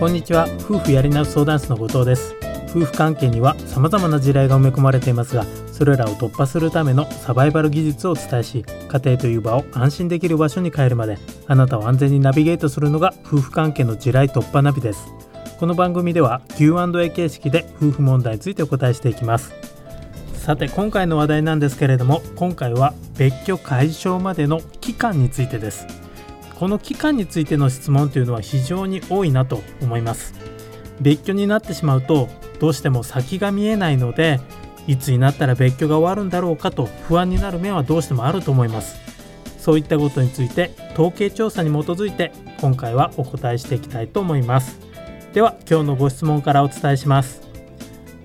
[0.00, 0.48] こんにちは。
[0.60, 2.34] 夫婦やり直し相談室の後藤です。
[2.68, 11.16] 夫婦関係には様々な地雷が埋め込まれていますがそれらを突破するためのサバイバル技術をお伝えし家庭という場を安心できる場所に変えるまで
[11.46, 15.06] あなたを安全にナビゲートするのが夫婦関係の地雷突破ナビです。
[15.60, 19.52] この番組では Q&A 形式で夫婦問題についてお答えしていきます。
[20.34, 26.03] さて今回の話題なんですけれども今回は別居解消までの期間についてです。
[26.58, 30.34] この期間についての質問というのは非常に多いなと思います。
[31.00, 32.28] 別居になってしまうと
[32.60, 34.40] どうしても先が見えないので
[34.86, 38.96] いつになったら別居が終わるんだろうかと不安になる面はどうしてもあると思います。
[39.58, 44.78] そういったことについて統計調査に基づいて今回はお答えしていきたいと思います。
[45.32, 47.42] では今日のご質問からお伝えします。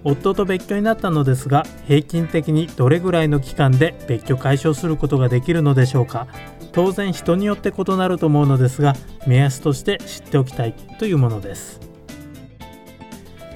[0.04, 6.28] 夫と別居になったのですが平均的にどれぐらいの期間で別居解消することができるのでしょうか。
[6.72, 8.95] 当然人によって異なると思うのですが
[9.28, 11.80] 目安として知っておきたいというものです。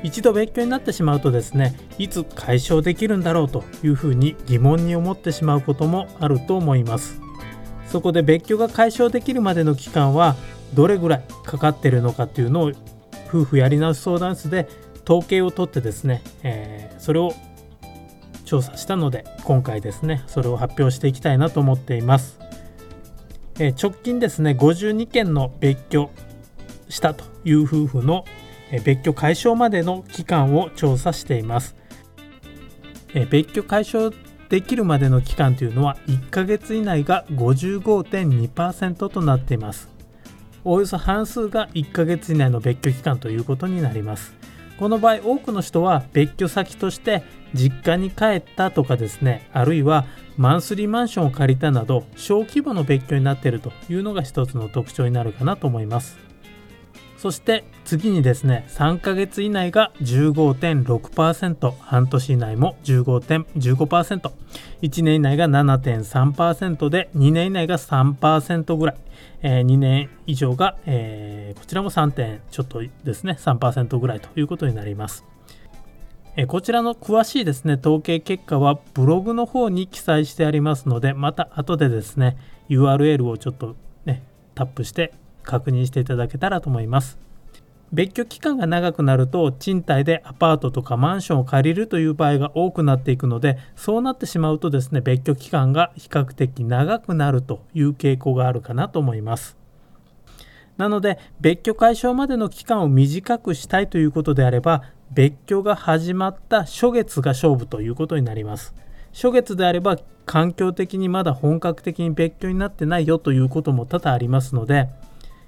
[0.03, 7.21] 一度別居になってしまうとですねいつ解消できるんだろうというふうに疑問に思ってしまうこともあると思います。
[7.87, 10.35] そこで別居が解消できるまでの期間は
[10.73, 12.71] どれぐらいかかってるのかっていうのを
[13.27, 14.67] 夫婦やり直し相談室で
[15.07, 17.33] 統計を取ってですね、えー、それを
[18.45, 22.39] 調査したので今回ですねそれを発表していきたいなと思っています、
[23.63, 26.09] えー、直近ですね52件の別居
[26.89, 28.25] したという夫婦の
[28.83, 31.75] 別居解消までの期間を調査しています。
[33.13, 34.11] え別居解消
[34.49, 39.87] できるまでの期間というのは1ヶ月以内が55.2%となっています。
[40.65, 44.33] およそ半数が1ヶ月以内の別居期間ということになります。
[44.79, 50.05] この場合多くの人は別居先として実家に帰ったとかですねあるいは
[50.37, 56.17] マンスリーマンションを借りたなど小規模の別居になっているというのが一つの特徴になるかなと思います。
[57.17, 57.63] そして
[57.93, 64.31] 次にですね3ヶ月以内が15.6%半年以内も15.15%
[64.81, 68.95] 1年以内が7.3%で2年以内が3%ぐらい、
[69.43, 75.23] えー、2年以上が、えー、こちらも3点ちょっとですね3%ぐらいということになります
[76.35, 82.37] えこちらの詳しいですね統計結果はブログの方に記載してありますのでまた後でですね
[82.69, 83.75] URL をちょっと
[84.05, 84.23] ね
[84.55, 87.32] タップして確認していただけたらと思います。
[87.93, 99.55] 別居期間が長くなると賃貸でアパートとかマンションを借りるという場合が多くなっていくのでそうなってしまうとですね別居期間が比較的長くなるという傾向があるかなと思います。
[100.75, 104.81] なので別居解消までの期間を短くしたいということであれば
[105.11, 108.73] 別居が始まった初月が勝負ということになります。
[109.13, 114.89] 初月であれば環境的にまだ本格的に別居になってないよということも多々ありますので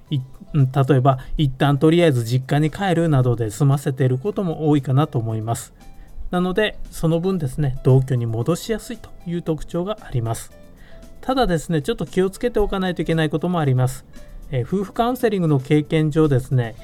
[0.09, 5.73] 例えば一旦とりあえず実家に帰るなどで済ませていることも多いかなと思います。
[6.31, 10.51] なのでその分ですね同居に戻しやすいという特徴があります。
[11.21, 14.05] ただですねちょっと気をつけておかないといけないこともあります、
[14.51, 16.75] え夫婦カウンセリングの経験上ですね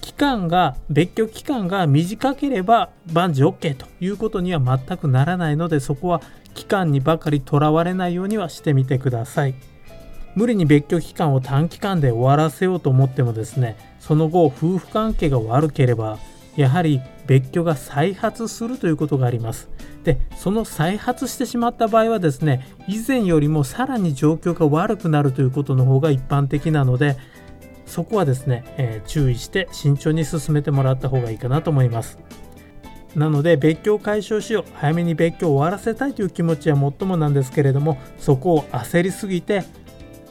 [0.00, 6.22] 期間が別居期間が短ければ万事 OK ということには全くならないのでそこは
[6.54, 9.71] 期間にばかりとらわれないようにはしてみてください。
[10.34, 16.18] 無理に別居期間を短期間で終わらせようと思ってもですねその後夫婦関係が悪ければ
[16.56, 19.68] やはり別居が再発するということがあります。
[20.04, 27.16] でその再発してしまった場合はですね以前よりもさらに状況が悪くなるということの方が一般的なので
[27.86, 32.18] そこはですね、えー、注意して慎重に進めてもらった方がいいかなと思います。
[33.14, 39.64] なので別居を解消しよう早めに別居を終わらせたいという気持ちはもっともなんですけれどもそこを焦りすぎて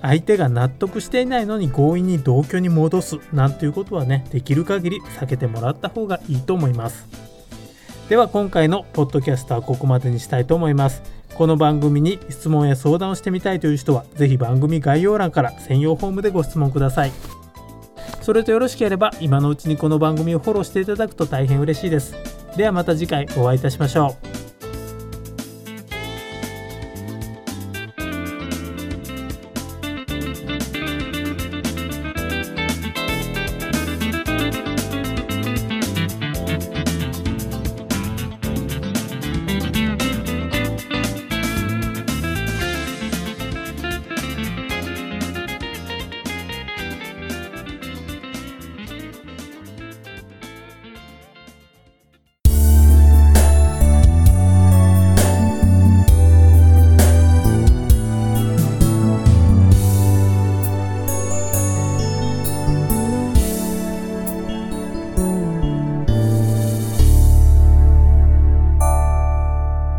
[0.01, 7.07] 相手が納得していないのに強引に同居に戻すなんていうことはねできる限り避けてもらった方がいいと思います。
[8.09, 11.01] では今回のポッドキャストはここまでにしたいと思います。
[11.36, 17.12] この番組に質問や相談をしてみたいという人は是非番組概要欄から専用フォームでご質問ください。
[18.21, 22.15] それとよろしければ今のうちにこの番組をフォローしていただくと大変嬉しいです。
[22.57, 24.40] ではまた次回お会いいたしましょう。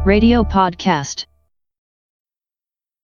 [0.05, 1.27] Radio Podcast